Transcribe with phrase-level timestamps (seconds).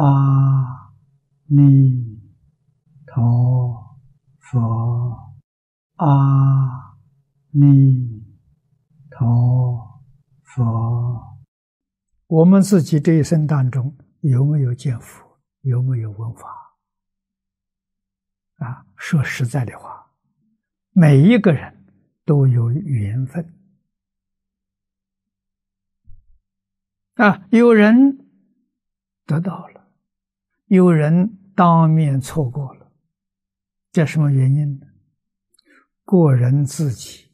[0.00, 0.92] 阿
[1.46, 2.22] 弥
[3.04, 3.98] 陀
[4.38, 5.34] 佛，
[5.96, 6.96] 阿
[7.50, 8.24] 弥
[9.10, 10.00] 陀
[10.44, 11.36] 佛。
[12.28, 15.40] 我们自己这一生当中有没有见佛？
[15.62, 16.76] 有没有闻法？
[18.58, 20.12] 啊，说实在的话，
[20.92, 21.76] 每一个人
[22.24, 23.52] 都有缘分。
[27.14, 28.30] 啊，有人
[29.26, 29.77] 得到了，
[30.68, 32.92] 有人当面错过了，
[33.90, 34.86] 这什么原因呢？
[36.04, 37.30] 个人自己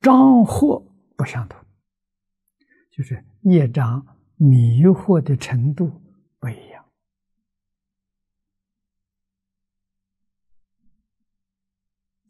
[0.00, 0.14] 障
[0.44, 0.84] 惑
[1.16, 1.58] 不相同，
[2.90, 6.02] 就是业障迷惑的程度
[6.38, 6.84] 不一样。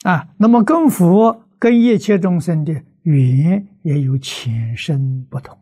[0.03, 2.85] 啊，那么跟佛、跟一切众生的。
[3.03, 5.59] 缘也有浅深不同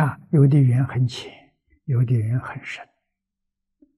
[0.00, 1.30] 啊，有的缘很浅，
[1.84, 2.88] 有的缘很深，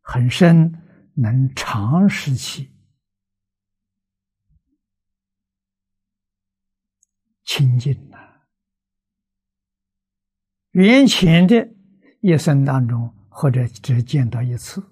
[0.00, 0.82] 很深
[1.14, 2.72] 能长时期
[7.44, 8.18] 亲近呐。
[10.72, 11.68] 缘浅的
[12.20, 14.82] 一生当中，或者只见到一次、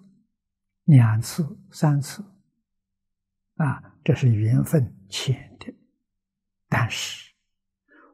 [0.85, 2.25] 两次、三次，
[3.57, 5.75] 啊，这是缘分浅的。
[6.69, 7.33] 但是，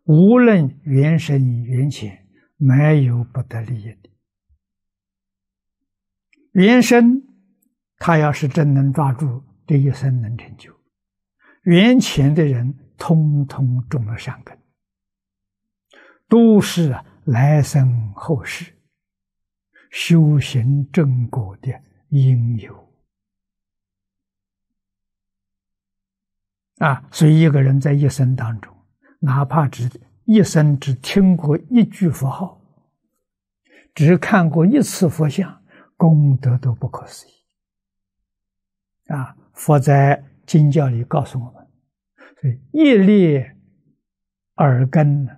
[0.04, 2.25] 无论缘深缘浅，
[2.56, 4.10] 没有不得利益的。
[6.52, 7.22] 缘深，
[7.98, 10.72] 他要是真能抓住，这一生能成就；
[11.62, 14.58] 缘浅的人，通通种了善根，
[16.28, 18.72] 都是啊来生后世
[19.90, 21.70] 修行正果的
[22.08, 22.90] 因由。
[26.78, 28.74] 啊，所以一个人在一生当中，
[29.18, 29.90] 哪怕只
[30.26, 32.60] 一生只听过一句佛号，
[33.94, 35.62] 只看过一次佛像，
[35.96, 37.30] 功德都不可思议。
[39.06, 41.66] 啊，佛在经教里告诉我们，
[42.40, 43.44] 所以一粒
[44.56, 45.36] 耳根呢，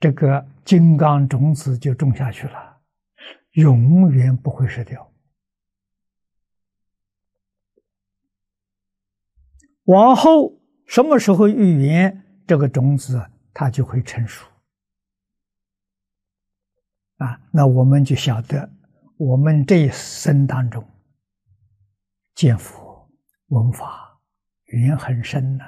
[0.00, 2.80] 这个金刚种子就种下去了，
[3.52, 5.12] 永远不会失掉。
[9.84, 14.46] 往后什么时候遇缘，这个种子它就会成熟
[17.16, 17.40] 啊。
[17.50, 18.70] 那我们就晓得，
[19.16, 20.86] 我们这一生当中
[22.34, 23.10] 见佛
[23.46, 24.20] 闻法
[24.66, 25.64] 缘很深呐，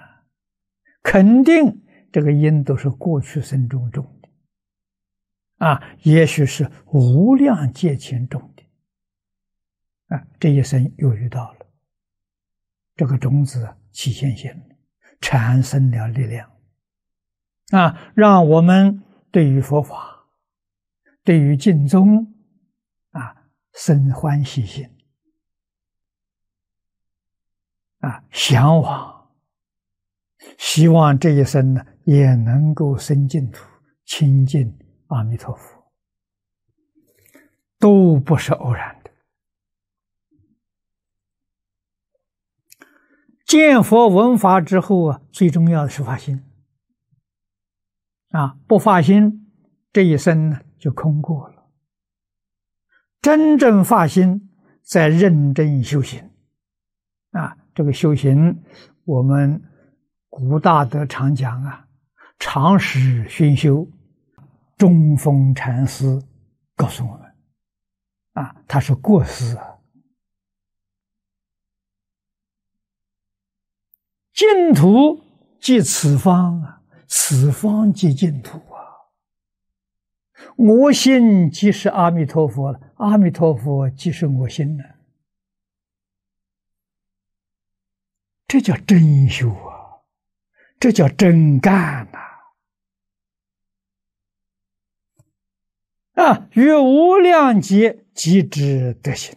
[1.03, 1.83] 肯定
[2.13, 11.67] 这个因都是过去生中种的啊，也许是无量劫前种的啊，这一生又遇到了
[12.95, 13.75] 这个种子。
[13.91, 14.55] 起现行，
[15.21, 16.49] 产生了力量，
[17.71, 20.27] 啊，让我们对于佛法、
[21.23, 22.35] 对于敬宗，
[23.11, 24.89] 啊，生欢喜心，
[27.99, 29.31] 啊，向往，
[30.57, 33.63] 希望这一生呢，也能够生净土、
[34.07, 34.79] 亲近
[35.09, 35.93] 阿弥陀佛，
[37.79, 39.11] 都不是偶然的。
[43.45, 46.48] 见佛闻法之后啊，最重要的是发心
[48.31, 48.57] 啊！
[48.67, 49.51] 不发心，
[49.93, 51.69] 这一生呢就空过了。
[53.21, 54.51] 真正发心，
[54.83, 56.31] 在认真修行
[57.31, 57.57] 啊！
[57.75, 58.63] 这个修行，
[59.05, 59.63] 我们
[60.29, 61.89] 古大德常讲啊，
[62.39, 63.89] 常识熏修，
[64.77, 66.23] 中峰禅师
[66.77, 67.35] 告诉我们
[68.35, 69.79] 啊，他是过失啊。
[74.33, 75.21] 净土
[75.61, 76.78] 即此方啊，
[77.09, 78.79] 此方即净土啊。
[80.57, 84.85] 我心即是阿弥陀佛了，阿弥陀佛即是我心呢。
[88.47, 90.05] 这叫真修啊，
[90.79, 92.19] 这叫真干呐！
[96.23, 99.37] 啊，于无量劫即知得行。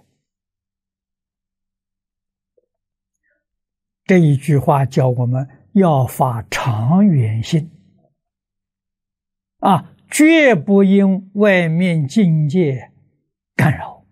[4.06, 7.72] 这一句话叫我们要发长远心，
[9.60, 12.92] 啊，绝不因外面境界
[13.56, 14.06] 干扰，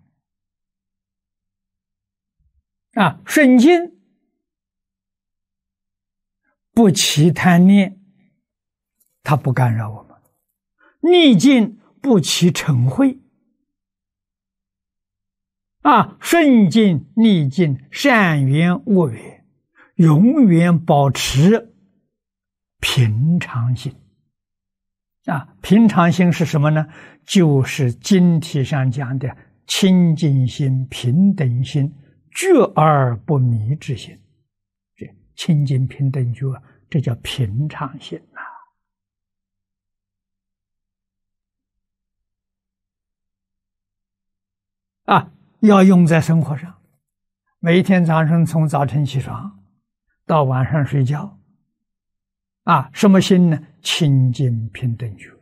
[2.94, 4.00] 啊，顺境
[6.72, 8.00] 不起贪念，
[9.22, 10.16] 他不干扰我们；
[11.02, 13.20] 逆境不起嗔恚，
[15.82, 19.39] 啊，顺境逆境善缘恶缘。
[20.00, 21.74] 永远保持
[22.80, 23.94] 平常心
[25.26, 26.88] 啊，平常心是什么呢？
[27.26, 29.36] 就是经题上讲的
[29.68, 31.94] 清净心、平等心、
[32.32, 34.18] 觉而不迷之心。
[34.96, 35.06] 这
[35.36, 36.46] 清净平等觉，
[36.90, 38.40] 这叫平常心呐。
[45.14, 46.74] 啊，要用在生活上。
[47.60, 49.59] 每天早上从早晨起床
[50.30, 51.40] 到晚上睡觉。
[52.66, 53.60] 啊，什么心呢？
[53.82, 55.36] 清净平等觉，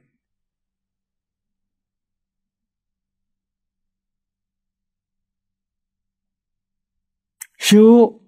[7.57, 8.22] 修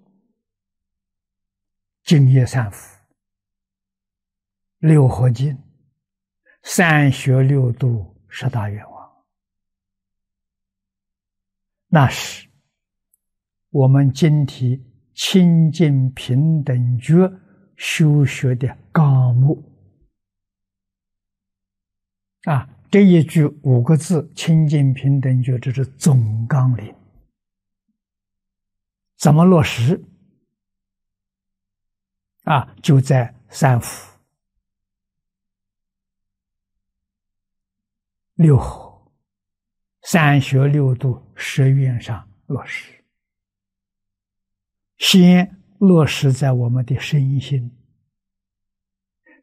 [2.03, 2.99] 净业三福、
[4.79, 5.57] 六合敬、
[6.63, 9.23] 三学六度、十大愿望，
[11.87, 12.49] 那是
[13.69, 14.83] 我们今天
[15.19, 17.29] 清净平等觉。
[17.75, 19.63] 修学的纲目
[22.43, 26.93] 啊，这一句五个字“清净平等觉”，这是总纲领。
[29.15, 30.03] 怎么落实？
[32.43, 34.19] 啊，就在三福、
[38.33, 39.09] 六合、
[40.01, 42.98] 三学六度、十愿上落实。
[44.99, 45.55] 先。
[45.79, 47.71] 落实在我们的身心，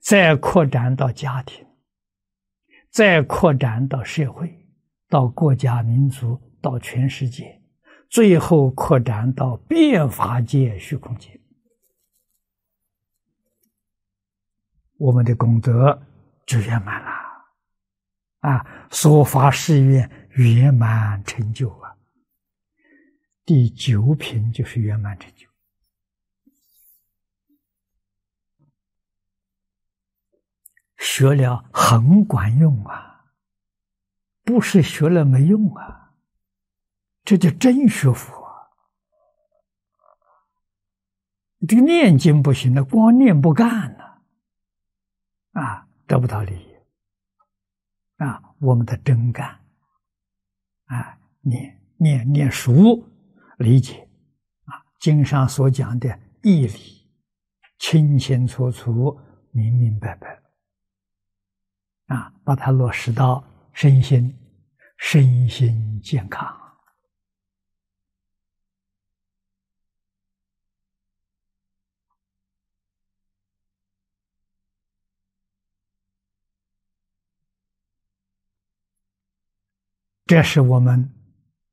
[0.03, 1.67] 再扩展到家庭，
[2.91, 4.69] 再扩展到社会，
[5.09, 7.63] 到国家民族，到全世界，
[8.11, 11.41] 最后扩展到变法界、虚空界，
[14.99, 16.07] 我们的功德
[16.45, 17.11] 就圆满了，
[18.41, 21.97] 啊，说法誓愿圆满成就啊！
[23.47, 25.46] 第九品就是圆满成就。
[31.09, 33.25] 学了很管用啊，
[34.43, 36.13] 不是学了没用啊，
[37.25, 38.45] 这叫真学佛。
[41.67, 44.23] 这个念经不行了，光念不干了，
[45.53, 46.75] 啊，得不到利益。
[48.17, 49.49] 啊，我们的真干，
[50.87, 53.09] 啊，念念念熟，
[53.59, 54.09] 理解，
[54.65, 57.09] 啊，经上所讲的义理，
[57.79, 59.19] 清清楚楚，
[59.53, 60.43] 明明白白。
[62.07, 64.37] 啊，把它落实到身心，
[64.97, 66.63] 身心健康。
[80.27, 81.15] 这是我们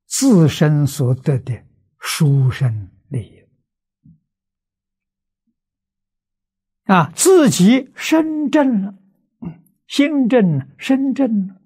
[0.06, 1.64] 自身所得的
[1.98, 3.44] 殊胜利益
[6.84, 7.10] 啊！
[7.16, 9.03] 自己身正了。
[9.86, 11.60] 心正身正，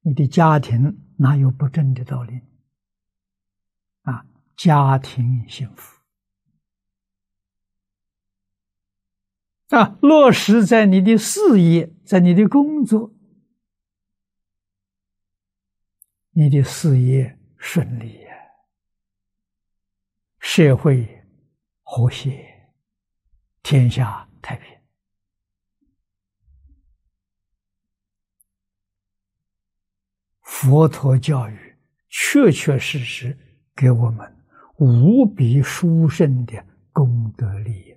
[0.00, 2.40] 你的家庭哪有不正的道理？
[4.02, 4.26] 啊，
[4.56, 6.00] 家庭幸福
[9.68, 13.14] 啊，落实在你的事业，在你的工作，
[16.30, 18.34] 你的事业顺利呀，
[20.38, 21.24] 社会
[21.82, 22.72] 和谐，
[23.62, 24.73] 天下太平。
[30.54, 31.58] 佛陀教育
[32.08, 33.36] 确确实实
[33.74, 34.36] 给我们
[34.78, 37.96] 无比殊胜的功德利益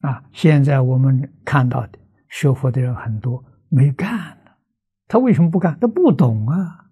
[0.00, 0.22] 啊！
[0.34, 1.98] 现在我们看到的
[2.28, 4.50] 学佛的人很多没干呢，
[5.08, 5.78] 他为什么不干？
[5.80, 6.90] 他不懂啊！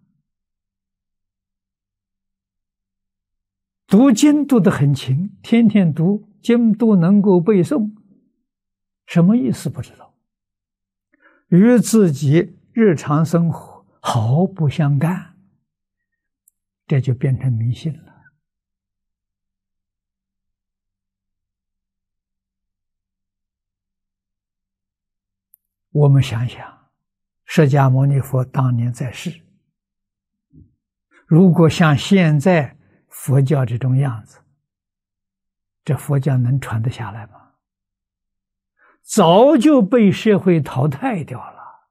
[3.86, 7.92] 读经读得很勤，天天读经都能够背诵，
[9.04, 10.11] 什么意思不知道。
[11.52, 15.36] 与自己日常生活毫不相干，
[16.86, 18.12] 这就变成迷信了。
[25.90, 26.90] 我们想想，
[27.44, 29.42] 释迦牟尼佛当年在世，
[31.26, 32.78] 如果像现在
[33.08, 34.38] 佛教这种样子，
[35.84, 37.41] 这佛教能传得下来吗？
[39.14, 41.90] 早就被社会淘汰掉了。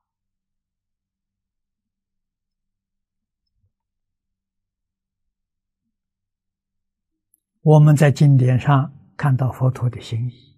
[7.62, 10.58] 我们在经典上看到佛陀的心意，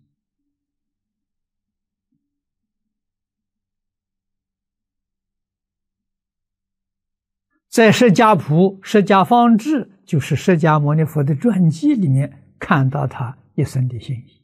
[7.68, 14.42] 在《释迦谱》《释迦方志》就是释迦牟尼佛的传记里面看到他一生的心意。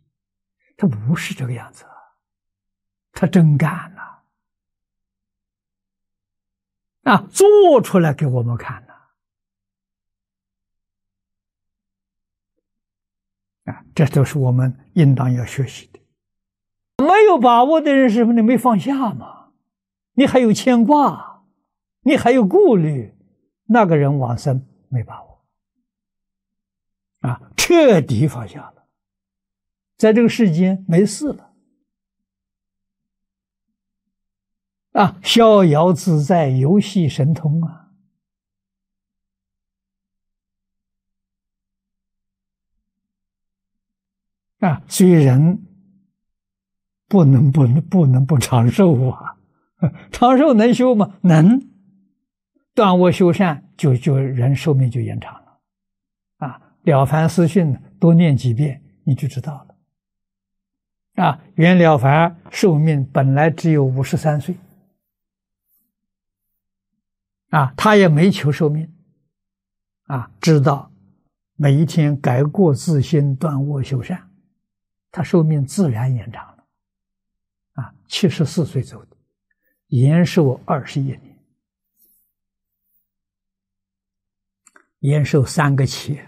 [0.76, 1.86] 他不是这个样子，
[3.20, 4.24] 他真干了
[7.04, 8.94] 啊，做出来给我们看了
[13.66, 16.00] 啊，这都是我们应当要学习的。
[17.04, 18.32] 没有把握的人是什么？
[18.32, 19.52] 你没放下嘛？
[20.14, 21.44] 你还有牵挂，
[22.04, 23.14] 你还有顾虑，
[23.66, 25.46] 那个人往生没把握
[27.20, 28.86] 啊，彻底放下了。
[29.98, 31.49] 在这个世间没事了，
[34.92, 37.92] 啊，逍遥自在，游戏神通啊！
[44.60, 45.60] 啊，虽然
[47.08, 49.38] 不能不能不能不长寿啊，
[50.12, 51.18] 长寿能修吗？
[51.22, 51.70] 能，
[52.74, 55.60] 断恶修善，就就人寿命就延长了。
[56.38, 61.24] 啊，《了凡四训》多念几遍，你就知道了。
[61.24, 64.56] 啊，袁了凡寿命本来只有五十三岁，
[67.50, 68.92] 啊，他也没求寿命，
[70.04, 70.92] 啊，知道
[71.56, 74.30] 每一天改过自新，断恶修善，
[75.12, 76.68] 他寿命自然延长了，
[77.74, 79.18] 啊，七十四岁走的，
[79.88, 81.40] 延寿二十一年，
[85.00, 86.22] 延寿三个七。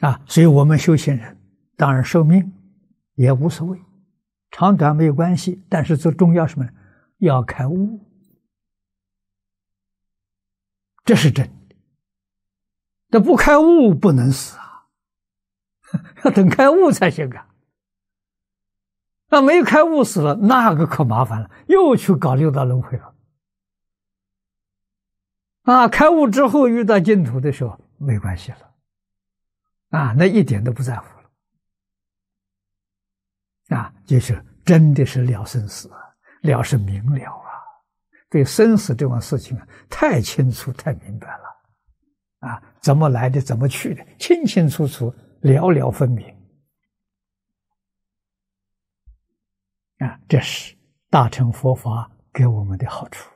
[0.00, 1.40] 啊，所以我们修行人
[1.74, 2.52] 当然寿命
[3.16, 3.82] 也无所谓，
[4.50, 6.70] 长短没有关系，但是最重要什么呢？
[7.18, 8.00] 要开悟，
[11.04, 11.76] 这是真的。
[13.10, 14.86] 这不开悟不能死啊，
[16.24, 17.48] 要等开悟才行啊。
[19.28, 23.14] 那没开悟死了，那个可麻烦了，又去搞六道轮回了。
[25.62, 28.74] 啊，开悟之后遇到净土的时候，没关系了。
[29.90, 31.06] 啊，那一点都不在乎，
[33.68, 35.90] 啊，就是真的是了生死，
[36.42, 37.50] 了是明了啊，
[38.30, 46.26] 对生死这种事情啊，太清楚、太明白了，啊，怎么来的，怎么去的，清清楚楚、了了分明，
[49.98, 50.76] 啊，这是
[51.10, 53.28] 大乘佛法给我们的好处，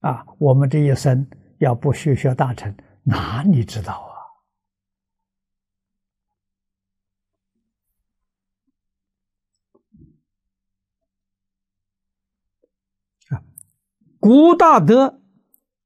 [0.00, 4.09] 啊，我们这一生要不学学大乘，哪里知道啊？
[14.20, 15.22] 古大德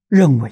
[0.08, 0.50] 认为，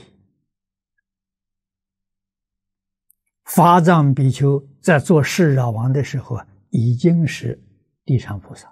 [3.44, 7.60] 法藏比丘在做释扰王的时候，已经是
[8.04, 8.68] 地上菩萨，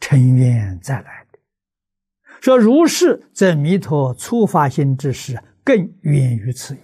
[0.00, 1.38] 尘缘再来的。
[2.40, 6.82] 说如是，在弥陀初发心之时，更远于此也。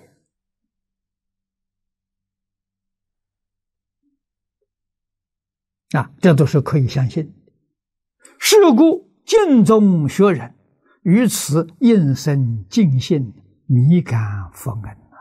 [5.98, 7.32] 啊，这都是可以相信的。
[8.38, 10.54] 是故敬宗学人。
[11.02, 13.32] 于此应生尽信，
[13.66, 15.16] 弥感佛恩呐！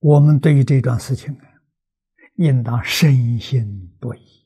[0.00, 1.46] 我们对于这段事情啊，
[2.34, 4.44] 应当深信不疑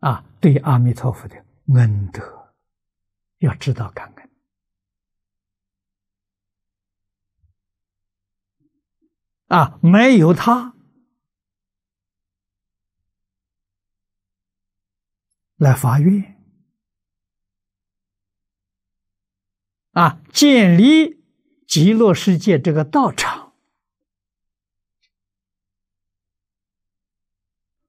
[0.00, 0.22] 啊！
[0.38, 1.36] 对阿弥陀佛的
[1.74, 2.54] 恩德，
[3.38, 4.30] 要知道感恩
[9.46, 9.78] 啊！
[9.80, 10.74] 没有他。
[15.62, 16.36] 来发愿。
[19.92, 21.22] 啊，建立
[21.68, 23.52] 极乐世界这个道场，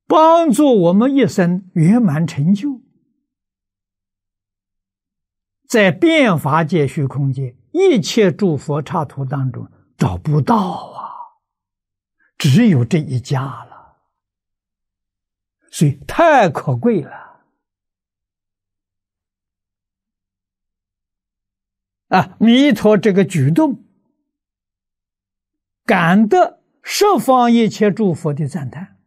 [0.06, 2.82] 帮助我们一生圆满成就，
[5.68, 11.42] 在变法界、虚空界一切诸佛刹土当中找不到啊，
[12.38, 13.96] 只有这一家了，
[15.72, 17.23] 所以太可贵了。
[22.14, 22.38] 啊！
[22.40, 23.84] 弥陀这个举动，
[25.84, 28.98] 感得十方一切诸佛的赞叹。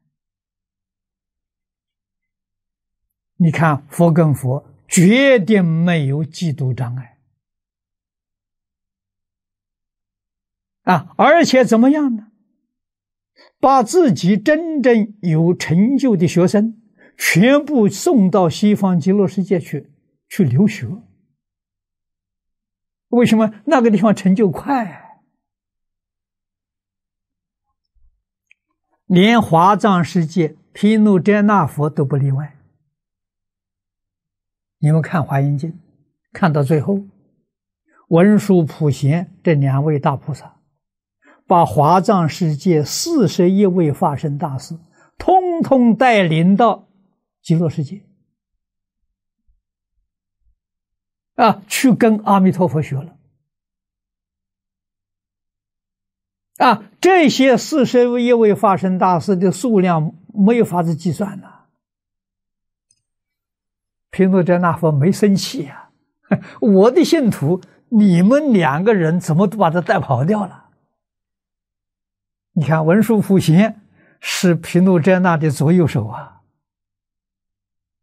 [3.36, 7.18] 你看，佛跟佛绝对没有嫉妒障碍
[10.82, 11.14] 啊！
[11.16, 12.32] 而且怎么样呢？
[13.60, 16.82] 把自己真正有成就的学生
[17.16, 19.92] 全部送到西方极乐世界去
[20.28, 20.88] 去留学。
[23.08, 25.20] 为什么那个地方成就快？
[29.06, 32.56] 连华藏世界毗卢遮那佛都不例外。
[34.78, 35.72] 你们看《华严经》，
[36.32, 37.00] 看到最后，
[38.08, 40.56] 文殊、普贤这两位大菩萨，
[41.46, 44.76] 把华藏世界四十一位化身大士，
[45.16, 46.88] 通通带领到
[47.40, 48.02] 极乐世界，
[51.36, 53.16] 啊，去跟阿弥陀佛学了。
[56.56, 61.66] 啊，这些四十一位化身大师的数量没有法子计算了。
[64.10, 65.90] 毗卢遮那佛没生气呀，
[66.60, 70.64] 我的信徒，你们两个人怎么都把他带跑掉了？
[72.52, 73.82] 你看文殊普贤
[74.18, 76.40] 是毗卢遮那的左右手啊，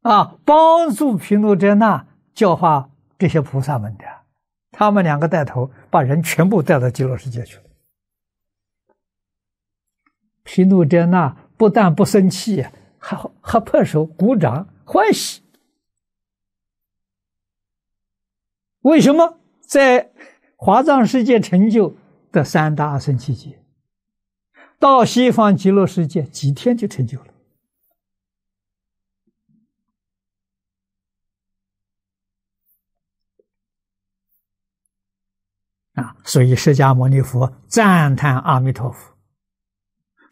[0.03, 2.91] 啊，帮助毗卢遮那教化
[3.23, 4.03] 这些菩萨们的，
[4.69, 7.63] 他们两个带头把人全部带到极乐世界去了。
[10.43, 15.41] 毗卢遮那不但不生气，还还拍手鼓掌欢喜。
[18.81, 20.11] 为什么在
[20.57, 21.95] 华藏世界成就
[22.29, 23.63] 的三大圣七劫，
[24.79, 27.27] 到西方极乐世界几天就成就了？
[35.93, 36.12] 啊！
[36.23, 39.13] 所以释迦牟尼佛赞叹阿弥陀佛。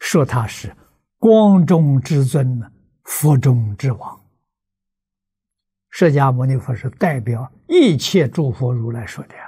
[0.00, 0.74] 说他是
[1.18, 2.60] 光中之尊，
[3.04, 4.20] 佛中之王。
[5.90, 9.42] 释迦牟尼佛是代表一切诸佛如来说的呀，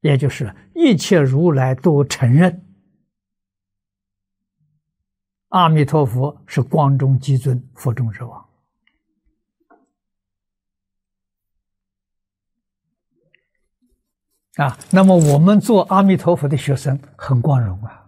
[0.00, 2.64] 也就是一切如来都承认
[5.48, 8.41] 阿弥陀佛是光中极尊，佛中之王。
[14.56, 18.06] 啊，那么我们做阿弥陀佛的学生很光荣啊。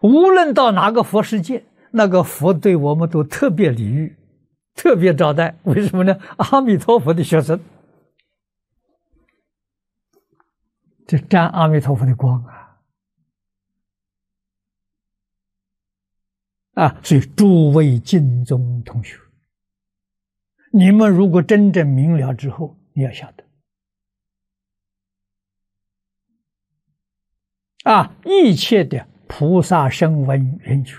[0.00, 4.16] 无论到哪个佛世界，那个佛对我们都特别礼遇，
[4.74, 5.56] 特别招待。
[5.64, 6.16] 为什么呢？
[6.36, 7.60] 阿弥陀佛的学生，
[11.06, 12.56] 这沾阿弥陀佛的光啊！
[16.74, 19.18] 啊，所以诸位净宗同学，
[20.72, 23.44] 你们如果真正明了之后，你要晓得，
[27.84, 29.06] 啊，一切的。
[29.32, 30.96] 菩萨声闻缘觉，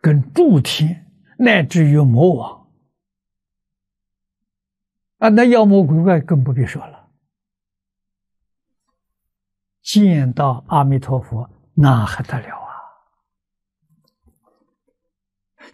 [0.00, 1.06] 跟诸天
[1.38, 2.66] 乃至于魔王
[5.18, 7.08] 啊，那妖魔鬼怪更不必说了。
[9.80, 12.74] 见到阿弥陀佛，那还得了啊！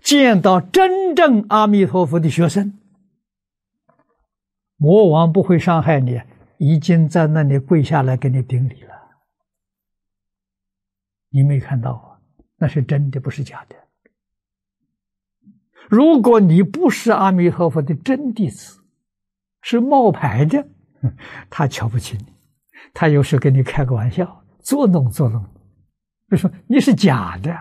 [0.02, 2.78] 见到真正阿弥陀佛的学生，
[4.76, 6.20] 魔王不会伤害你，
[6.58, 8.97] 已经在那里跪下来给你顶礼了。
[11.30, 12.18] 你没看到啊？
[12.56, 13.76] 那是真的，不是假的。
[15.88, 18.82] 如果你不是阿弥陀佛的真弟子，
[19.62, 20.68] 是冒牌的，
[21.48, 22.26] 他瞧不起你，
[22.92, 25.44] 他有时跟你开个玩笑，捉弄捉弄。
[26.30, 27.56] 就说你是假的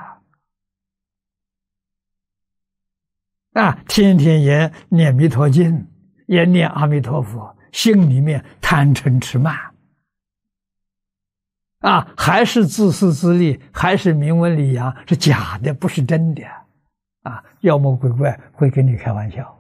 [3.54, 3.82] 啊！
[3.88, 5.88] 天天也念弥陀经，
[6.28, 9.67] 也念阿弥陀佛，心里面贪嗔痴慢。
[11.80, 16.44] 啊，还是自私自利，还是名闻利养，是假的，不是真的。
[17.22, 19.60] 啊，妖魔鬼怪会跟你开玩笑。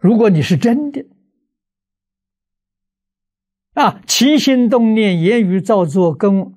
[0.00, 1.04] 如果你是真的，
[3.74, 6.54] 啊，起心动念、言语造作跟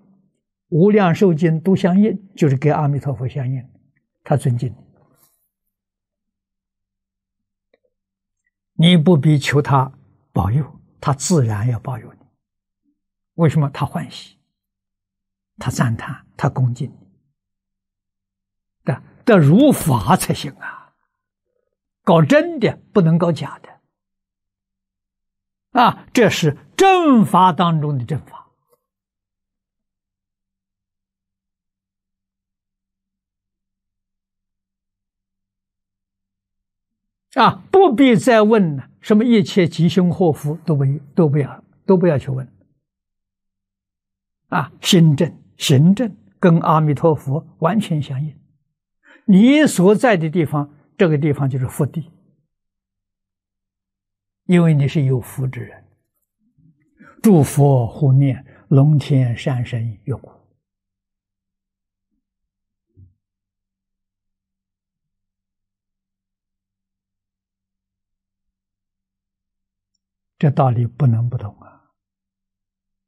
[0.70, 3.64] 无量寿经都相应，就是跟阿弥陀佛相应，
[4.24, 4.74] 他尊敬
[8.74, 9.92] 你，你不必求他
[10.32, 12.20] 保佑，他自然要保佑你。
[13.36, 13.70] 为什么？
[13.72, 14.38] 他欢喜。
[15.58, 16.92] 他赞叹，他恭敬，
[18.84, 20.94] 但得如法才行啊！
[22.04, 23.80] 搞真的不能搞假的
[25.82, 26.06] 啊！
[26.14, 28.52] 这是正法当中的正法
[37.34, 37.64] 啊！
[37.72, 42.48] 不必再问了，什么一切吉凶祸福都不都不要都不要去问
[44.50, 44.72] 啊！
[44.82, 45.45] 心正。
[45.58, 48.38] 行政跟阿弥陀佛完全相应，
[49.26, 52.12] 你所在的地方，这个地方就是福地，
[54.46, 55.84] 因为你是有福之人。
[57.24, 60.32] 诸佛护念，龙天善神拥护，
[70.38, 71.82] 这道理不能不懂啊！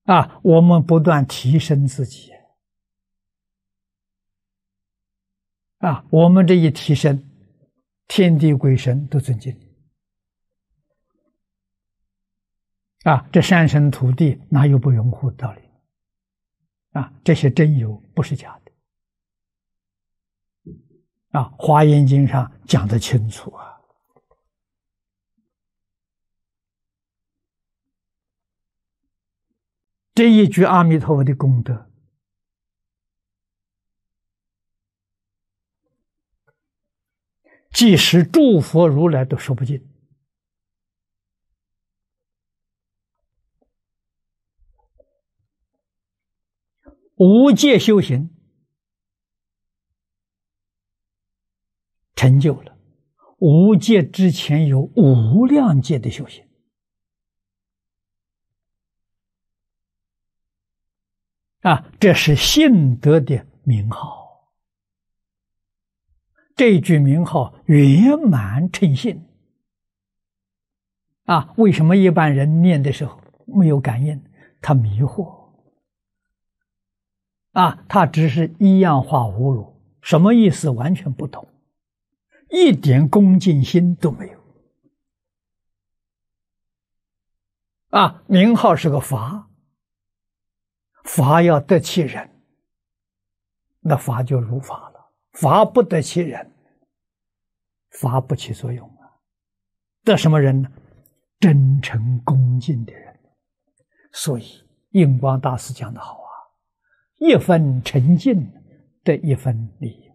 [0.05, 2.31] 啊，我们不断提升自己。
[5.79, 7.23] 啊，我们这一提升，
[8.07, 9.55] 天地鬼神都尊敬。
[13.03, 15.61] 啊，这山神土地哪有不拥护的道理？
[16.91, 18.71] 啊，这些真有，不是假的。
[21.39, 23.75] 啊，《华严经》上讲的清楚啊。
[30.15, 31.91] 这一句阿弥陀佛的功德，
[37.71, 39.88] 即使诸佛如来都说不尽。
[47.15, 48.30] 无界修行
[52.15, 52.77] 成就了，
[53.39, 56.47] 无界之前有无量界的修行。
[61.62, 64.16] 啊，这是信德的名号。
[66.57, 69.23] 这句名号圆满称信。
[71.25, 74.21] 啊，为什么一般人念的时候没有感应？
[74.59, 75.51] 他迷惑。
[77.51, 81.47] 啊，他只是一样化葫芦，什么意思完全不懂，
[82.49, 84.39] 一点恭敬心都没有。
[87.89, 89.47] 啊，名号是个法。
[91.03, 92.29] 法要得其人，
[93.79, 94.96] 那法就如法了；
[95.39, 96.52] 法不得其人，
[97.91, 99.21] 法不起作用啊。
[100.04, 100.71] 得什么人呢？
[101.39, 103.15] 真诚恭敬的人。
[104.12, 106.30] 所以印光大师讲的好啊
[107.21, 108.52] ：“一分诚敬
[109.04, 110.12] 得一分利益，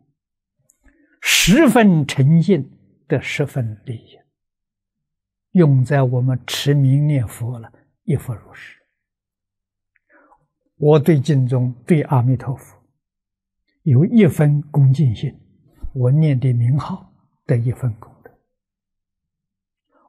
[1.21, 2.69] 十分诚敬
[3.07, 4.19] 得十分利益。”
[5.53, 8.81] 用在我们持名念佛了，亦复如是。
[10.79, 12.82] 我对经中对阿弥陀佛
[13.83, 15.39] 有一分恭敬心，
[15.93, 17.13] 我念的名号
[17.47, 18.31] 得一分功德；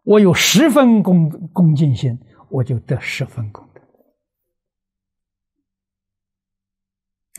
[0.03, 3.81] 我有十分恭恭敬心，我就得十分功德。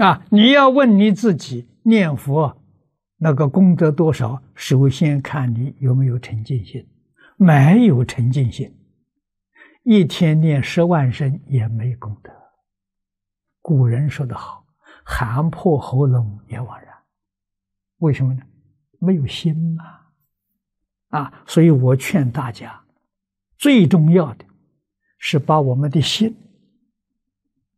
[0.05, 0.27] 啊！
[0.31, 2.61] 你要问你自己念佛
[3.16, 4.42] 那个功德多少？
[4.55, 6.88] 首先看你有没有沉静心。
[7.37, 8.73] 没有沉静心，
[9.83, 12.31] 一天念十万声也没功德。
[13.61, 14.63] 古人说得好
[15.05, 16.88] ：“喊破喉咙也枉然。”
[17.99, 18.43] 为什么呢？
[18.99, 20.01] 没有心嘛！
[21.11, 22.83] 啊，所以我劝大家，
[23.57, 24.45] 最重要的
[25.19, 26.35] 是把我们的心，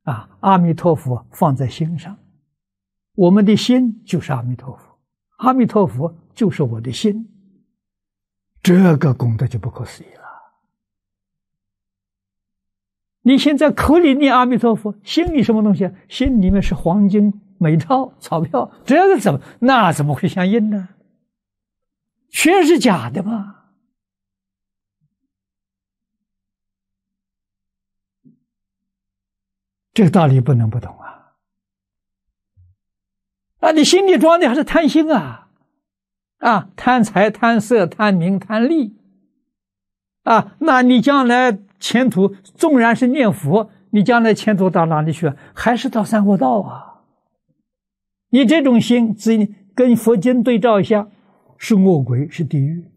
[0.04, 2.16] 啊，阿弥陀佛放在心上。
[3.14, 4.98] 我们的心就是阿弥陀佛，
[5.38, 7.28] 阿弥陀佛就是我的心，
[8.62, 10.25] 这个功德就不可思议了。
[13.26, 15.90] 你现在口里念阿弥陀佛，心里什么东西？
[16.08, 20.90] 心里面是黄金、美钞、 钞票，这个怎么那怎么会相应呢？
[22.30, 23.64] 全是假的嘛！
[29.92, 31.32] 这个道理不能不懂啊！
[33.58, 35.48] 啊，你心里装的还是贪心啊？
[36.38, 38.94] 啊，贪财、贪色、贪名、贪利
[40.22, 40.54] 啊！
[40.60, 41.58] 那你将来？
[41.78, 45.32] 前途纵然是念佛，你将来前途到哪里去？
[45.54, 47.04] 还是到三恶道啊！
[48.30, 51.08] 你这种心，只跟佛经对照一下，
[51.58, 52.90] 是恶鬼，是地狱。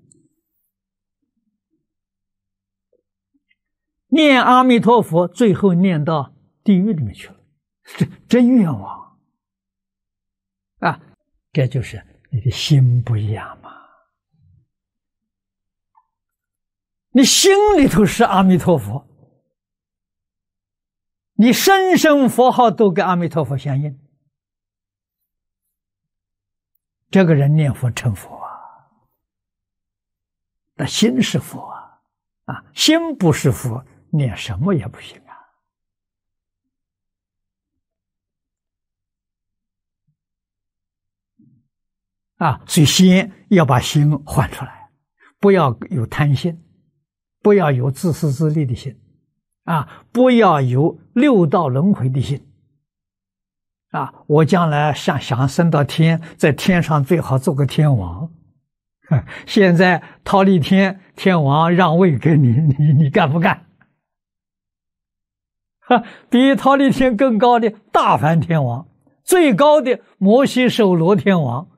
[4.07, 7.35] 念阿弥陀佛，最后念到地狱里面去了，
[7.83, 9.19] 这真冤枉
[10.79, 10.99] 啊！
[11.51, 13.71] 这就是你的心不一样嘛。
[17.11, 19.07] 你心里头是阿弥陀佛，
[21.33, 23.99] 你声声佛号都跟阿弥陀佛相应，
[27.09, 28.49] 这个人念佛成佛啊。
[30.75, 31.99] 那心是佛啊，
[32.45, 35.19] 啊，心不是佛，念什么也不行
[42.37, 42.45] 啊。
[42.45, 44.91] 啊，所以先要把心换出来，
[45.39, 46.65] 不要有贪心。
[47.41, 48.97] 不要有自私自利的心，
[49.63, 50.05] 啊！
[50.11, 52.45] 不要有六道轮回的心，
[53.91, 54.13] 啊！
[54.27, 58.29] 我将来想想升到天，在天上最好做个天王。
[59.47, 63.65] 现在桃李天天王让位给你，你你干不干？
[65.79, 66.03] 哈！
[66.29, 68.87] 比桃李天更高的大梵天王，
[69.23, 71.69] 最高的摩西首罗天王，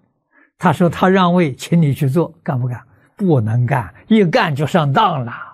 [0.58, 2.84] 他说他让位，请你去做，干不干？
[3.16, 5.51] 不能干，一干就上当了。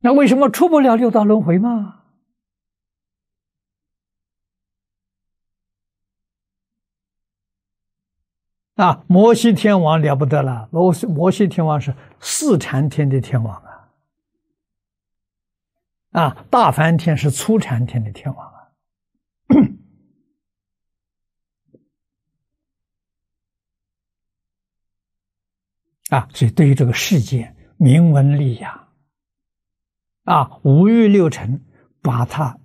[0.00, 1.96] 那为什么出不了六道轮回嘛？
[8.76, 13.90] 啊，摩西天王了不得了，摩西摩西天王是四禅天的天王啊，
[16.12, 18.70] 啊，大梵天是初禅天的天王啊。
[26.16, 28.87] 啊，所以对于这个世界明文利养，
[30.28, 31.64] 啊，五欲六尘，
[32.02, 32.60] 把它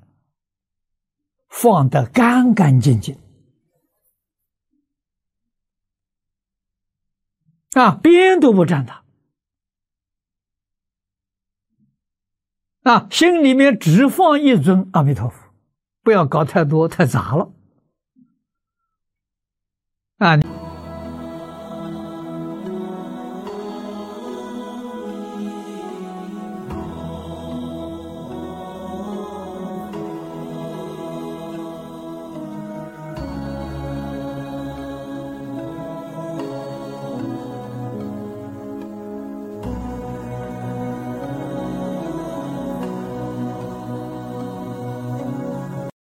[1.48, 3.18] 放得干干净净，
[7.72, 9.06] 啊，边都不沾它，
[12.82, 15.54] 啊，心里面只放一尊阿弥陀佛，
[16.02, 17.53] 不要搞太多太杂了。